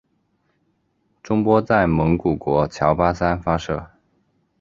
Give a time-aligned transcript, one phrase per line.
[1.21, 3.91] 中波在蒙古国乔巴山发射。